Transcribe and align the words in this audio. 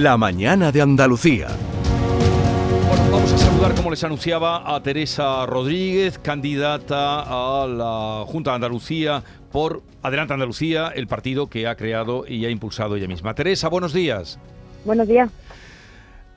La 0.00 0.16
mañana 0.16 0.70
de 0.70 0.80
Andalucía. 0.80 1.48
Bueno, 2.88 3.10
vamos 3.10 3.32
a 3.32 3.36
saludar, 3.38 3.74
como 3.74 3.90
les 3.90 4.04
anunciaba, 4.04 4.76
a 4.76 4.80
Teresa 4.80 5.44
Rodríguez, 5.44 6.20
candidata 6.20 7.22
a 7.22 7.66
la 7.66 8.24
Junta 8.24 8.52
de 8.52 8.54
Andalucía 8.54 9.24
por 9.50 9.82
Adelante 10.00 10.34
Andalucía, 10.34 10.92
el 10.94 11.08
partido 11.08 11.48
que 11.48 11.66
ha 11.66 11.74
creado 11.74 12.24
y 12.28 12.46
ha 12.46 12.50
impulsado 12.50 12.94
ella 12.94 13.08
misma. 13.08 13.34
Teresa, 13.34 13.68
buenos 13.68 13.92
días. 13.92 14.38
Buenos 14.84 15.08
días. 15.08 15.30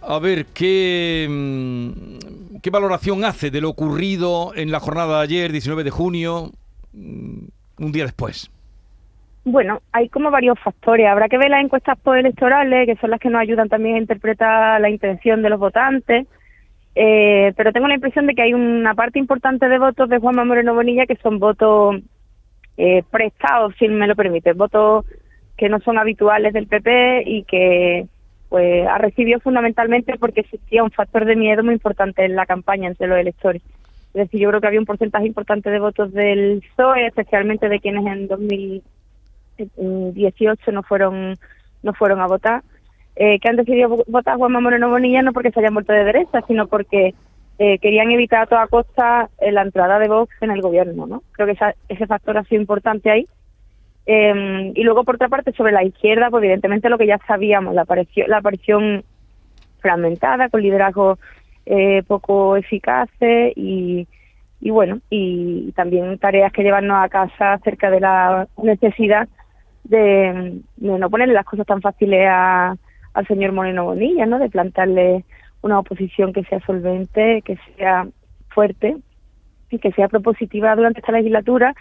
A 0.02 0.18
ver, 0.18 0.48
¿qué, 0.48 1.28
mm, 1.30 2.58
qué 2.64 2.70
valoración 2.72 3.24
hace 3.24 3.52
de 3.52 3.62
lo 3.62 3.70
ocurrido 3.70 4.54
en 4.56 4.72
la 4.72 4.80
jornada 4.80 5.18
de 5.20 5.24
ayer, 5.24 5.52
19 5.52 5.84
de 5.84 5.92
junio, 5.92 6.52
mm, 6.94 7.44
un 7.78 7.92
día 7.92 8.06
después? 8.06 8.50
Bueno, 9.44 9.82
hay 9.92 10.10
como 10.10 10.30
varios 10.30 10.60
factores. 10.60 11.08
Habrá 11.08 11.28
que 11.28 11.38
ver 11.38 11.50
las 11.50 11.64
encuestas 11.64 11.98
postelectorales, 12.00 12.86
que 12.86 12.96
son 12.98 13.10
las 13.10 13.20
que 13.20 13.30
nos 13.30 13.42
ayudan 13.42 13.70
también 13.70 13.96
a 13.96 14.00
interpretar 14.00 14.80
la 14.80 14.90
intención 14.90 15.42
de 15.42 15.50
los 15.50 15.60
votantes. 15.60 16.28
Eh, 16.94 17.54
pero 17.56 17.72
tengo 17.72 17.88
la 17.88 17.96
impresión 17.96 18.28
de 18.28 18.36
que 18.36 18.42
hay 18.42 18.54
una 18.54 18.94
parte 18.94 19.18
importante 19.18 19.68
de 19.68 19.80
votos 19.80 20.10
de 20.10 20.20
Juanma 20.20 20.44
Moreno 20.44 20.76
Bonilla 20.76 21.06
que 21.06 21.16
son 21.16 21.40
votos 21.40 22.02
eh, 22.78 23.04
prestados, 23.10 23.74
si 23.80 23.88
me 23.88 24.08
lo 24.08 24.16
permite, 24.16 24.54
votos 24.54 25.06
que 25.58 25.70
no 25.70 25.80
son 25.80 25.98
habituales 25.98 26.54
del 26.54 26.68
PP 26.68 27.24
y 27.26 27.44
que 27.44 28.08
pues 28.50 28.86
ha 28.86 28.98
recibido 28.98 29.40
fundamentalmente 29.40 30.18
porque 30.20 30.42
existía 30.42 30.84
un 30.84 30.92
factor 30.92 31.24
de 31.24 31.38
miedo 31.38 31.64
muy 31.64 31.76
importante 31.76 32.26
en 32.26 32.36
la 32.36 32.46
campaña 32.46 32.90
entre 32.90 33.08
los 33.08 33.18
electores. 33.18 33.62
Es 34.14 34.24
decir, 34.26 34.42
yo 34.42 34.50
creo 34.50 34.60
que 34.60 34.68
había 34.68 34.80
un 34.80 34.86
porcentaje 34.86 35.26
importante 35.26 35.70
de 35.70 35.80
votos 35.80 36.12
del 36.12 36.62
PSOE, 36.76 37.08
especialmente 37.08 37.70
de 37.70 37.80
quienes 37.80 38.06
en 38.06 38.28
2018 39.76 40.72
no 40.72 40.84
fueron 40.84 41.38
no 41.84 41.94
fueron 41.94 42.22
a 42.22 42.28
votar, 42.28 42.64
eh, 43.16 43.40
que 43.40 43.50
han 43.50 43.56
decidido 43.56 44.04
votar 44.08 44.36
a 44.36 44.38
Juanma 44.38 44.60
Moreno 44.60 44.90
Bonilla 44.90 45.22
no 45.22 45.34
porque 45.34 45.52
se 45.52 45.60
hayan 45.60 45.74
vuelto 45.74 45.94
de 45.94 46.04
derecha, 46.04 46.42
sino 46.48 46.68
porque 46.68 47.14
eh, 47.58 47.78
querían 47.80 48.12
evitar 48.12 48.42
a 48.44 48.48
toda 48.48 48.68
costa 48.68 49.30
eh, 49.40 49.52
la 49.52 49.62
entrada 49.62 50.00
de 50.00 50.08
Vox 50.08 50.34
en 50.42 50.52
el 50.52 50.62
gobierno, 50.62 51.06
¿no? 51.06 51.24
Creo 51.34 51.48
que 51.48 51.58
ese 51.90 52.08
factor 52.08 52.38
ha 52.38 52.44
sido 52.44 52.62
importante 52.62 53.12
ahí. 53.12 53.28
Eh, 54.06 54.72
y 54.74 54.84
luego, 54.84 55.04
por 55.04 55.16
otra 55.16 55.30
parte, 55.30 55.52
sobre 55.54 55.72
la 55.72 55.84
izquierda, 55.84 56.30
pues 56.30 56.44
evidentemente 56.44 56.90
lo 56.90 56.98
que 56.98 57.08
ya 57.08 57.20
sabíamos, 57.28 57.76
la 57.76 57.84
aparición, 57.84 58.30
la 58.30 58.38
aparición 58.38 59.04
fragmentada, 59.80 60.50
con 60.50 60.62
liderazgo 60.62 61.20
eh, 61.66 62.04
poco 62.08 62.56
eficaces 62.56 63.54
y, 63.56 64.08
y 64.60 64.70
bueno, 64.72 65.00
y 65.10 65.72
también 65.74 66.18
tareas 66.18 66.52
que 66.52 66.64
llevarnos 66.64 66.98
a 67.04 67.10
casa 67.10 67.54
acerca 67.54 67.92
de 67.92 68.00
la 68.00 68.48
necesidad 68.62 69.30
de, 69.84 70.62
no 70.78 71.10
ponerle 71.10 71.34
las 71.34 71.46
cosas 71.46 71.66
tan 71.66 71.82
fáciles 71.82 72.28
a, 72.30 72.76
al 73.14 73.28
señor 73.28 73.52
Moreno 73.52 73.86
Bonilla, 73.86 74.26
¿no? 74.26 74.40
De 74.40 74.50
plantarle 74.50 75.26
una 75.62 75.80
oposición 75.80 76.34
que 76.34 76.44
sea 76.44 76.60
solvente, 76.62 77.42
que 77.44 77.58
sea 77.78 78.08
fuerte 78.50 78.98
y 79.70 79.80
que 79.80 79.92
sea 79.92 80.08
propositiva 80.08 80.76
durante 80.76 81.00
esta 81.00 81.12
legislatura 81.12 81.76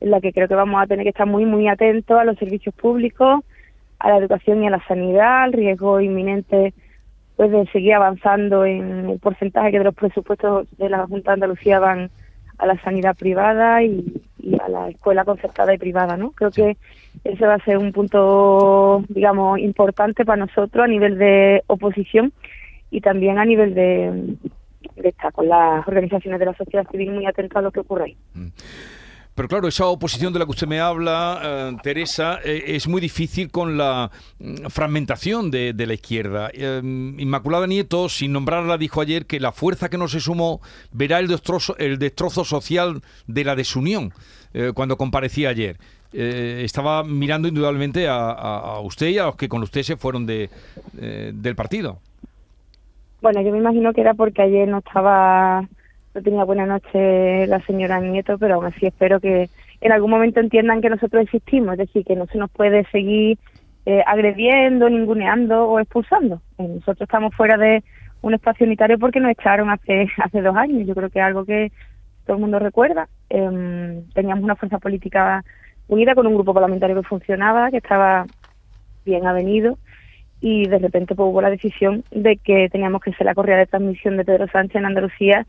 en 0.00 0.10
la 0.10 0.20
que 0.20 0.32
creo 0.32 0.48
que 0.48 0.54
vamos 0.54 0.82
a 0.82 0.86
tener 0.86 1.04
que 1.04 1.10
estar 1.10 1.26
muy, 1.26 1.44
muy 1.44 1.68
atentos 1.68 2.18
a 2.18 2.24
los 2.24 2.38
servicios 2.38 2.74
públicos, 2.74 3.44
a 3.98 4.10
la 4.10 4.18
educación 4.18 4.62
y 4.62 4.66
a 4.66 4.70
la 4.70 4.84
sanidad, 4.86 5.44
al 5.44 5.52
riesgo 5.52 6.00
inminente 6.00 6.74
pues 7.36 7.50
de 7.50 7.66
seguir 7.72 7.94
avanzando 7.94 8.64
en 8.64 9.08
el 9.10 9.18
porcentaje 9.18 9.72
que 9.72 9.78
de 9.78 9.84
los 9.84 9.94
presupuestos 9.94 10.68
de 10.78 10.88
la 10.88 11.06
Junta 11.06 11.30
de 11.30 11.34
Andalucía 11.34 11.80
van 11.80 12.10
a 12.58 12.66
la 12.66 12.80
sanidad 12.82 13.16
privada 13.16 13.82
y, 13.82 14.22
a 14.62 14.68
la 14.68 14.88
escuela 14.88 15.24
concertada 15.24 15.74
y 15.74 15.78
privada, 15.78 16.16
¿no? 16.16 16.32
Creo 16.32 16.50
que 16.50 16.76
ese 17.24 17.46
va 17.46 17.54
a 17.54 17.64
ser 17.64 17.78
un 17.78 17.92
punto, 17.92 19.04
digamos, 19.08 19.58
importante 19.58 20.24
para 20.24 20.44
nosotros 20.44 20.84
a 20.84 20.88
nivel 20.88 21.18
de 21.18 21.62
oposición 21.66 22.32
y 22.90 23.00
también 23.00 23.38
a 23.38 23.44
nivel 23.44 23.74
de, 23.74 24.36
de 24.96 25.08
estar 25.08 25.32
con 25.32 25.48
las 25.48 25.86
organizaciones 25.86 26.38
de 26.38 26.46
la 26.46 26.54
sociedad 26.54 26.86
civil 26.90 27.12
muy 27.12 27.26
atentas 27.26 27.56
a 27.56 27.62
lo 27.62 27.72
que 27.72 27.80
ocurre 27.80 28.04
ahí. 28.04 28.16
Mm. 28.34 28.48
Pero 29.34 29.48
claro, 29.48 29.66
esa 29.66 29.86
oposición 29.86 30.32
de 30.32 30.38
la 30.38 30.44
que 30.44 30.52
usted 30.52 30.68
me 30.68 30.78
habla, 30.78 31.40
eh, 31.42 31.76
Teresa, 31.82 32.38
eh, 32.44 32.62
es 32.68 32.86
muy 32.86 33.00
difícil 33.00 33.50
con 33.50 33.76
la 33.76 34.12
mm, 34.38 34.66
fragmentación 34.68 35.50
de, 35.50 35.74
la 35.74 35.94
izquierda. 35.94 36.50
Eh, 36.52 36.80
Inmaculada 36.82 37.66
Nieto, 37.66 38.08
sin 38.08 38.32
nombrarla, 38.32 38.78
dijo 38.78 39.00
ayer 39.00 39.26
que 39.26 39.40
la 39.40 39.50
fuerza 39.50 39.88
que 39.88 39.98
no 39.98 40.06
se 40.06 40.20
sumó 40.20 40.60
verá 40.92 41.18
el 41.18 41.26
destrozo, 41.26 41.76
el 41.78 41.98
destrozo 41.98 42.44
social 42.44 43.02
de 43.26 43.44
la 43.44 43.56
desunión 43.56 44.12
cuando 44.74 44.96
comparecía 44.96 45.48
ayer. 45.48 45.78
estaba 46.12 47.02
mirando 47.02 47.48
indudablemente 47.48 48.06
a, 48.08 48.78
usted 48.84 49.08
y 49.08 49.18
a 49.18 49.24
los 49.24 49.34
que 49.34 49.48
con 49.48 49.64
usted 49.64 49.82
se 49.82 49.96
fueron 49.96 50.26
de, 50.26 50.48
del 50.92 51.56
partido. 51.56 51.98
Bueno, 53.20 53.40
yo 53.42 53.50
me 53.50 53.58
imagino 53.58 53.92
que 53.92 54.02
era 54.02 54.14
porque 54.14 54.42
ayer 54.42 54.68
no 54.68 54.78
estaba 54.78 55.68
no 56.14 56.22
tenía 56.22 56.44
buena 56.44 56.66
noche 56.66 57.46
la 57.46 57.60
señora 57.66 58.00
Nieto, 58.00 58.38
pero 58.38 58.54
aún 58.54 58.66
así 58.66 58.86
espero 58.86 59.20
que 59.20 59.50
en 59.80 59.92
algún 59.92 60.10
momento 60.10 60.40
entiendan 60.40 60.80
que 60.80 60.88
nosotros 60.88 61.24
existimos, 61.24 61.72
es 61.72 61.78
decir, 61.78 62.04
que 62.04 62.16
no 62.16 62.26
se 62.26 62.38
nos 62.38 62.50
puede 62.50 62.84
seguir 62.90 63.38
eh, 63.84 64.02
agrediendo, 64.06 64.88
ninguneando 64.88 65.68
o 65.68 65.80
expulsando. 65.80 66.40
Eh, 66.58 66.68
nosotros 66.68 67.02
estamos 67.02 67.34
fuera 67.34 67.56
de 67.56 67.82
un 68.22 68.32
espacio 68.32 68.64
unitario 68.64 68.98
porque 68.98 69.20
nos 69.20 69.32
echaron 69.32 69.70
hace 69.70 70.06
hace 70.22 70.40
dos 70.40 70.56
años. 70.56 70.86
Yo 70.86 70.94
creo 70.94 71.10
que 71.10 71.18
es 71.18 71.24
algo 71.24 71.44
que 71.44 71.72
todo 72.24 72.36
el 72.36 72.40
mundo 72.40 72.58
recuerda. 72.58 73.08
Em, 73.28 74.08
teníamos 74.14 74.44
una 74.44 74.56
fuerza 74.56 74.78
política 74.78 75.44
unida 75.88 76.14
con 76.14 76.26
un 76.26 76.34
grupo 76.34 76.54
parlamentario 76.54 76.96
que 76.96 77.08
funcionaba, 77.08 77.70
que 77.70 77.78
estaba 77.78 78.24
bien 79.04 79.26
avenido 79.26 79.76
y 80.40 80.66
de 80.66 80.78
repente 80.78 81.14
pues, 81.14 81.28
hubo 81.28 81.42
la 81.42 81.50
decisión 81.50 82.04
de 82.10 82.36
que 82.36 82.68
teníamos 82.70 83.02
que 83.02 83.12
ser 83.12 83.26
la 83.26 83.34
correa 83.34 83.58
de 83.58 83.66
transmisión 83.66 84.16
de 84.16 84.24
Pedro 84.24 84.46
Sánchez 84.48 84.76
en 84.76 84.86
Andalucía 84.86 85.46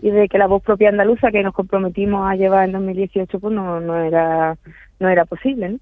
y 0.00 0.10
de 0.10 0.28
que 0.28 0.38
la 0.38 0.46
voz 0.46 0.62
propia 0.62 0.90
andaluza 0.90 1.30
que 1.30 1.42
nos 1.42 1.54
comprometimos 1.54 2.30
a 2.30 2.36
llevar 2.36 2.66
en 2.66 2.72
2018 2.72 3.40
pues 3.40 3.54
no, 3.54 3.80
no 3.80 3.96
era 3.96 4.56
no 5.00 5.08
era 5.08 5.24
posible 5.24 5.70
¿no? 5.70 5.78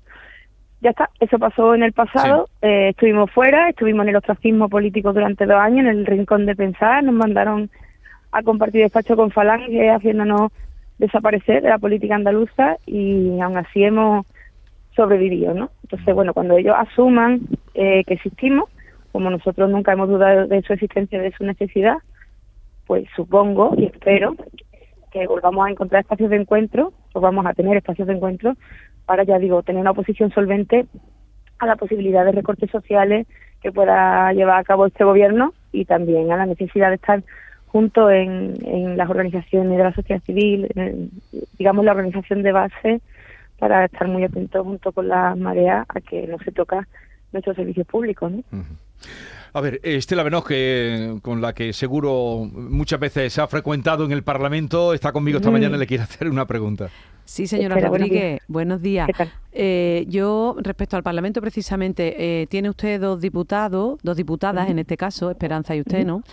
ya 0.80 0.90
está 0.90 1.10
eso 1.18 1.38
pasó 1.38 1.74
en 1.74 1.82
el 1.82 1.92
pasado 1.92 2.48
eh, 2.62 2.90
estuvimos 2.90 3.30
fuera 3.30 3.70
estuvimos 3.70 4.04
en 4.04 4.10
el 4.10 4.16
ostracismo 4.16 4.68
político 4.68 5.12
durante 5.12 5.46
dos 5.46 5.56
años 5.56 5.86
en 5.86 5.98
el 5.98 6.06
rincón 6.06 6.46
de 6.46 6.54
pensar 6.54 7.02
nos 7.02 7.14
mandaron 7.14 7.70
a 8.30 8.42
compartir 8.42 8.82
despacho 8.82 9.16
con 9.16 9.30
Falange 9.30 9.90
haciéndonos 9.90 10.52
desaparecer 10.98 11.62
de 11.62 11.70
la 11.70 11.78
política 11.78 12.14
andaluza 12.14 12.76
y 12.86 13.40
aún 13.40 13.56
así 13.56 13.82
hemos 13.82 14.26
sobrevivido 14.94 15.54
no 15.54 15.70
entonces 15.82 16.14
bueno 16.14 16.32
cuando 16.34 16.56
ellos 16.56 16.76
asuman 16.78 17.40
eh, 17.74 18.04
que 18.04 18.14
existimos 18.14 18.70
como 19.10 19.30
nosotros 19.30 19.70
nunca 19.70 19.92
hemos 19.92 20.08
dudado 20.08 20.46
de 20.46 20.62
su 20.62 20.72
existencia 20.72 21.20
de 21.20 21.32
su 21.32 21.44
necesidad 21.44 21.96
pues 22.86 23.06
supongo 23.14 23.74
y 23.76 23.86
espero 23.86 24.34
que 25.10 25.26
volvamos 25.26 25.66
a 25.66 25.70
encontrar 25.70 26.02
espacios 26.02 26.30
de 26.30 26.36
encuentro, 26.36 26.92
o 27.12 27.20
vamos 27.20 27.46
a 27.46 27.54
tener 27.54 27.76
espacios 27.76 28.08
de 28.08 28.14
encuentro 28.14 28.54
para, 29.06 29.22
ya 29.22 29.38
digo, 29.38 29.62
tener 29.62 29.80
una 29.80 29.92
oposición 29.92 30.30
solvente 30.32 30.86
a 31.58 31.66
la 31.66 31.76
posibilidad 31.76 32.24
de 32.24 32.32
recortes 32.32 32.70
sociales 32.70 33.26
que 33.62 33.70
pueda 33.70 34.32
llevar 34.32 34.58
a 34.58 34.64
cabo 34.64 34.86
este 34.86 35.04
gobierno 35.04 35.54
y 35.72 35.84
también 35.84 36.32
a 36.32 36.36
la 36.36 36.46
necesidad 36.46 36.88
de 36.88 36.96
estar 36.96 37.22
junto 37.66 38.10
en, 38.10 38.54
en 38.64 38.96
las 38.96 39.08
organizaciones 39.08 39.76
de 39.76 39.84
la 39.84 39.94
sociedad 39.94 40.22
civil, 40.22 40.68
digamos 41.58 41.84
la 41.84 41.92
organización 41.92 42.42
de 42.42 42.52
base, 42.52 43.00
para 43.58 43.84
estar 43.84 44.08
muy 44.08 44.24
atentos 44.24 44.62
junto 44.64 44.92
con 44.92 45.08
la 45.08 45.34
marea 45.36 45.84
a 45.88 46.00
que 46.00 46.26
no 46.26 46.38
se 46.38 46.52
toca 46.52 46.86
nuestros 47.32 47.56
servicios 47.56 47.86
públicos. 47.86 48.30
¿no? 48.30 48.42
A 49.56 49.60
ver, 49.60 49.80
Estela 49.84 50.24
Benoz, 50.24 50.44
que, 50.44 51.16
con 51.22 51.40
la 51.40 51.52
que 51.52 51.72
seguro 51.72 52.50
muchas 52.52 52.98
veces 52.98 53.32
se 53.32 53.40
ha 53.40 53.46
frecuentado 53.46 54.04
en 54.04 54.10
el 54.10 54.24
Parlamento, 54.24 54.92
está 54.92 55.12
conmigo 55.12 55.38
esta 55.38 55.52
mañana 55.52 55.76
y 55.76 55.78
le 55.78 55.86
quiere 55.86 56.02
hacer 56.02 56.28
una 56.28 56.44
pregunta. 56.44 56.90
Sí, 57.24 57.46
señora 57.46 57.76
Rodríguez, 57.76 58.42
buenos 58.48 58.82
días. 58.82 59.08
Eh, 59.52 60.06
yo, 60.08 60.56
respecto 60.60 60.96
al 60.96 61.04
Parlamento, 61.04 61.40
precisamente, 61.40 62.42
eh, 62.42 62.48
tiene 62.48 62.68
usted 62.68 63.00
dos 63.00 63.20
diputados, 63.20 64.00
dos 64.02 64.16
diputadas, 64.16 64.68
en 64.68 64.80
este 64.80 64.96
caso, 64.96 65.30
Esperanza 65.30 65.76
y 65.76 65.82
usted, 65.82 66.04
¿no? 66.04 66.24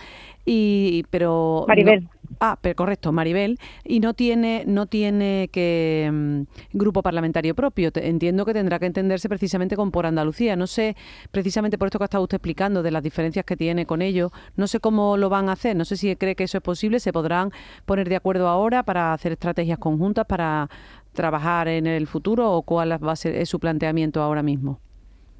Y, 0.44 1.04
pero 1.10 1.64
Maribel. 1.68 2.08
Ah, 2.42 2.58
pero 2.60 2.74
correcto, 2.74 3.12
Maribel. 3.12 3.58
Y 3.84 4.00
no 4.00 4.14
tiene, 4.14 4.64
no 4.66 4.86
tiene 4.86 5.48
que 5.52 6.10
mm, 6.12 6.42
grupo 6.72 7.02
parlamentario 7.02 7.54
propio. 7.54 7.90
entiendo 7.94 8.44
que 8.44 8.52
tendrá 8.52 8.78
que 8.78 8.86
entenderse 8.86 9.28
precisamente 9.28 9.76
con 9.76 9.90
por 9.90 10.06
Andalucía. 10.06 10.56
No 10.56 10.66
sé, 10.66 10.96
precisamente 11.30 11.78
por 11.78 11.86
esto 11.86 11.98
que 11.98 12.04
ha 12.04 12.06
estado 12.06 12.24
usted 12.24 12.36
explicando 12.36 12.82
de 12.82 12.90
las 12.90 13.02
diferencias 13.02 13.44
que 13.44 13.56
tiene 13.56 13.86
con 13.86 14.02
ellos, 14.02 14.32
no 14.56 14.66
sé 14.66 14.80
cómo 14.80 15.16
lo 15.16 15.30
van 15.30 15.48
a 15.48 15.52
hacer. 15.52 15.76
No 15.76 15.84
sé 15.84 15.96
si 15.96 16.14
cree 16.16 16.34
que 16.34 16.44
eso 16.44 16.58
es 16.58 16.62
posible. 16.62 16.98
Se 16.98 17.12
podrán 17.12 17.50
poner 17.86 18.08
de 18.08 18.16
acuerdo 18.16 18.48
ahora 18.48 18.82
para 18.82 19.12
hacer 19.12 19.32
estrategias 19.32 19.78
conjuntas 19.78 20.26
para 20.26 20.68
trabajar 21.12 21.68
en 21.68 21.86
el 21.86 22.06
futuro 22.06 22.52
o 22.52 22.62
cuál 22.62 22.92
va 22.92 23.12
a 23.12 23.16
ser 23.16 23.46
su 23.46 23.60
planteamiento 23.60 24.20
ahora 24.20 24.42
mismo. 24.42 24.80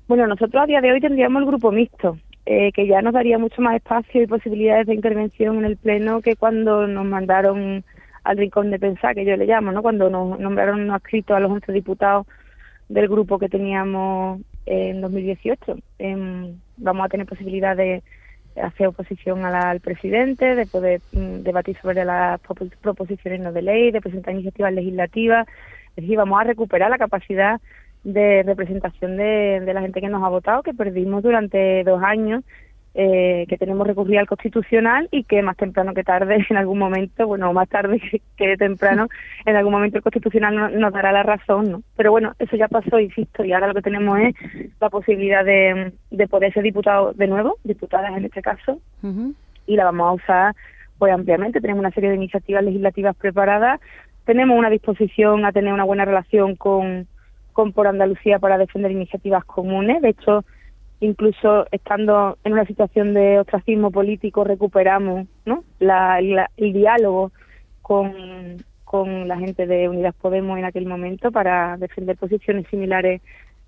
Bueno, 0.07 0.27
nosotros 0.27 0.63
a 0.63 0.67
día 0.67 0.81
de 0.81 0.93
hoy 0.93 1.01
tendríamos 1.01 1.41
el 1.41 1.49
grupo 1.49 1.73
mixto. 1.73 2.17
Eh, 2.45 2.73
que 2.73 2.89
ya 2.89 3.03
nos 3.03 3.15
daría 3.15 3.39
mucho 3.39 3.63
más 3.63 3.77
espacio 3.77 4.21
y 4.21 4.27
posibilidades 4.27 4.89
de 4.89 4.95
intervención 4.95 5.59
en 5.59 5.65
el 5.65 5.77
Pleno 5.77 6.21
que 6.21 6.35
cuando 6.35 6.89
nos 6.89 7.05
mandaron 7.05 7.85
al 8.25 8.37
rincón 8.37 8.71
de 8.73 8.81
pensar, 8.81 9.15
que 9.15 9.25
yo 9.25 9.37
le 9.37 9.47
llamo, 9.47 9.71
¿no? 9.71 9.81
Cuando 9.81 10.11
nos 10.11 10.41
nombraron 10.41 10.87
no 10.87 10.95
adscritos 10.95 11.37
a 11.37 11.41
los 11.41 11.53
11 11.53 11.73
diputados 11.73 12.27
del 12.89 13.09
grupo 13.09 13.39
que 13.39 13.49
teníamos 13.49 14.41
en 14.67 15.01
2018. 15.01 15.77
Em, 15.99 16.57
vamos 16.77 17.07
a 17.07 17.09
tener 17.09 17.27
posibilidad 17.27 17.77
de 17.77 18.03
hacer 18.61 18.89
oposición 18.89 19.45
al 19.45 19.81
presidente, 19.81 20.57
de 20.57 20.67
poder 20.67 21.01
mm, 21.13 21.43
debatir 21.43 21.77
sobre 21.81 22.05
las 22.05 22.41
proposiciones 22.81 23.55
de 23.55 23.63
ley, 23.63 23.91
de 23.93 24.01
presentar 24.01 24.35
iniciativas 24.35 24.73
legislativas. 24.73 25.47
Es 25.97 26.05
decir, 26.05 26.17
vamos 26.17 26.41
a 26.41 26.45
recuperar 26.45 26.91
la 26.91 26.99
capacidad 26.99 27.61
de 28.05 28.43
representación 28.43 29.17
de, 29.17 29.61
de 29.61 29.75
la 29.75 29.81
gente 29.81 30.01
que 30.01 30.09
nos 30.09 30.23
ha 30.23 30.29
votado, 30.29 30.63
que 30.63 30.75
perdimos 30.75 31.23
durante 31.23 31.85
dos 31.85 32.03
años 32.03 32.43
eh, 32.95 33.47
que 33.49 33.57
tenemos 33.57 33.87
recurrir 33.87 34.19
al 34.19 34.27
constitucional 34.27 35.09
y 35.11 35.25
que 35.25 35.41
más 35.41 35.57
temprano 35.57 35.95
que 35.95 36.05
tarde, 36.05 36.45
en 36.51 36.57
algún 36.59 36.79
momento, 36.79 37.27
bueno, 37.27 37.51
más 37.55 37.67
tarde 37.69 38.03
que, 38.37 38.57
temprano, 38.59 39.09
en 39.47 39.57
algún 39.57 39.73
momento 39.73 39.97
el 39.97 40.03
constitucional 40.03 40.79
nos 40.79 40.93
dará 40.93 41.11
la 41.11 41.23
razón, 41.23 41.71
¿no? 41.71 41.83
Pero 41.97 42.11
bueno, 42.11 42.35
eso 42.39 42.55
ya 42.57 42.69
pasó, 42.69 43.01
insisto, 43.01 43.45
y 43.45 43.53
ahora 43.53 43.69
lo 43.69 43.75
que 43.75 43.83
tenemos 43.83 44.19
es 44.19 44.35
la 44.79 44.91
posibilidad 44.91 45.43
de, 45.43 45.93
de 46.11 46.29
poder 46.29 46.53
ser 46.53 46.63
diputado 46.63 47.15
de 47.15 47.29
nuevo, 47.29 47.57
diputadas 47.65 48.15
en 48.15 48.27
este 48.27 48.43
caso, 48.43 48.79
y 49.67 49.77
la 49.77 49.85
vamos 49.85 50.09
a 50.09 50.13
usar 50.13 50.55
pues 50.99 51.13
ampliamente. 51.13 51.61
Tenemos 51.61 51.81
una 51.81 51.91
serie 51.93 52.11
de 52.11 52.17
iniciativas 52.17 52.63
legislativas 52.63 53.17
preparadas, 53.17 53.81
tenemos 54.27 54.59
una 54.59 54.71
disposición 54.71 55.47
a 55.47 55.53
tener 55.53 55.73
una 55.73 55.85
buena 55.85 56.05
relación 56.05 56.57
con, 56.57 57.09
con 57.53 57.73
Por 57.73 57.87
Andalucía 57.87 58.39
para 58.39 58.59
defender 58.59 58.91
iniciativas 58.91 59.45
comunes. 59.45 60.03
De 60.03 60.11
hecho, 60.11 60.45
incluso 61.01 61.67
estando 61.73 62.39
en 62.45 62.53
una 62.53 62.65
situación 62.65 63.13
de 63.13 63.41
ostracismo 63.41 63.91
político 63.91 64.45
recuperamos 64.45 65.27
¿no? 65.45 65.65
la, 65.81 66.19
el 66.21 66.73
diálogo 66.73 67.33
con, 67.83 68.59
con 68.85 69.27
la 69.27 69.37
gente 69.37 69.67
de 69.67 69.89
Unidas 69.89 70.15
Podemos 70.15 70.59
en 70.59 70.65
aquel 70.65 70.87
momento 70.87 71.33
para 71.33 71.77
defender 71.77 72.17
posiciones 72.17 72.67
similares 72.69 73.21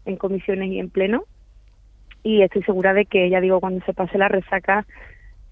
en 0.04 0.16
comisiones 0.16 0.70
y 0.70 0.78
en 0.78 0.90
pleno 0.90 1.24
y 2.22 2.42
estoy 2.42 2.62
segura 2.62 2.94
de 2.94 3.04
que 3.04 3.28
ya 3.28 3.40
digo 3.40 3.60
cuando 3.60 3.84
se 3.84 3.92
pase 3.92 4.16
la 4.16 4.28
resaca 4.28 4.86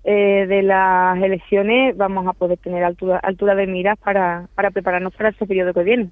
eh, 0.04 0.46
de 0.48 0.62
las 0.62 1.16
elecciones 1.22 1.96
vamos 1.96 2.26
a 2.26 2.32
poder 2.32 2.58
tener 2.58 2.82
altura, 2.82 3.20
de 3.54 3.66
miras 3.66 3.98
para, 3.98 4.48
para 4.54 4.70
prepararnos 4.70 5.14
para 5.14 5.28
ese 5.28 5.46
periodo 5.46 5.72
que 5.74 5.82
viene. 5.84 6.10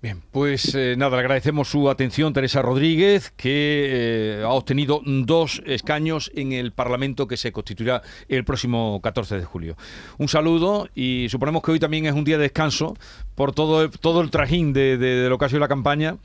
Bien, 0.00 0.22
pues 0.30 0.76
eh, 0.76 0.94
nada, 0.96 1.16
le 1.16 1.22
agradecemos 1.22 1.66
su 1.66 1.90
atención, 1.90 2.32
Teresa 2.32 2.62
Rodríguez, 2.62 3.32
que 3.36 3.88
eh, 3.90 4.42
ha 4.44 4.50
obtenido 4.50 5.02
dos 5.04 5.60
escaños 5.66 6.30
en 6.36 6.52
el 6.52 6.70
Parlamento 6.70 7.26
que 7.26 7.36
se 7.36 7.50
constituirá 7.50 8.02
el 8.28 8.44
próximo 8.44 9.00
14 9.02 9.38
de 9.38 9.44
julio. 9.44 9.76
Un 10.16 10.28
saludo 10.28 10.88
y 10.94 11.26
suponemos 11.30 11.64
que 11.64 11.72
hoy 11.72 11.80
también 11.80 12.06
es 12.06 12.12
un 12.12 12.22
día 12.22 12.36
de 12.36 12.44
descanso 12.44 12.96
por 13.34 13.52
todo 13.52 13.82
el, 13.82 13.90
todo 13.90 14.20
el 14.20 14.30
trajín 14.30 14.72
de, 14.72 14.98
de, 14.98 15.28
lo 15.28 15.36
que 15.36 15.46
ha 15.46 15.48
sido 15.48 15.58
la 15.60 15.68
campaña 15.68 16.16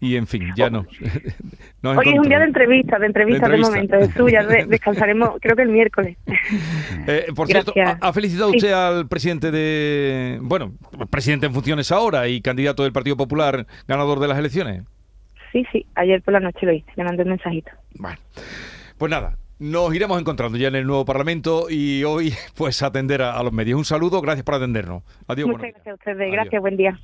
y 0.00 0.16
en 0.16 0.26
fin, 0.26 0.50
ya 0.56 0.70
no. 0.70 0.86
Hoy 1.82 2.08
es 2.08 2.18
un 2.18 2.28
día 2.28 2.38
de 2.38 2.46
entrevista, 2.46 2.98
de 2.98 3.06
entrevista 3.06 3.48
de, 3.48 3.58
momento, 3.58 3.96
de 3.96 4.10
suya, 4.12 4.44
descansaremos 4.44 5.32
creo 5.40 5.56
que 5.56 5.62
el 5.62 5.68
miércoles. 5.68 6.16
Eh, 7.06 7.26
por 7.34 7.46
cierto, 7.46 7.72
¿ha, 7.76 8.12
felicitado 8.12 8.50
usted 8.50 8.72
al 8.72 9.08
presidente 9.08 9.50
de, 9.50 10.38
bueno, 10.42 10.72
presidente 11.10 11.46
en 11.46 11.54
funciones 11.54 11.92
ahora 11.92 12.28
y 12.28 12.40
candidato 12.40 12.82
del 12.82 12.92
Partido 12.92 13.16
Popular, 13.16 13.66
ganador 13.86 14.20
de 14.20 14.28
las 14.28 14.38
elecciones? 14.38 14.84
Sí, 15.52 15.66
sí, 15.72 15.86
ayer 15.94 16.22
por 16.22 16.32
la 16.32 16.40
noche 16.40 16.64
lo 16.64 16.72
hice, 16.72 16.90
le 16.96 17.04
mandé 17.04 17.22
un 17.22 17.30
mensajito. 17.30 17.70
Bueno, 17.94 18.18
pues 18.98 19.10
nada, 19.10 19.36
nos 19.60 19.94
iremos 19.94 20.18
encontrando 20.18 20.56
ya 20.56 20.68
en 20.68 20.76
el 20.76 20.86
nuevo 20.86 21.04
Parlamento 21.04 21.66
y 21.68 22.02
hoy 22.04 22.32
pues 22.56 22.82
atender 22.82 23.22
a, 23.22 23.42
los 23.42 23.52
medios. 23.52 23.78
Un 23.78 23.84
saludo, 23.84 24.20
gracias 24.22 24.44
por 24.44 24.54
atendernos. 24.54 25.02
Adiós. 25.28 25.48
Muchas 25.48 25.72
gracias 25.72 25.86
a 25.86 25.94
ustedes, 25.94 26.32
gracias, 26.32 26.60
buen 26.60 26.76
día. 26.76 26.98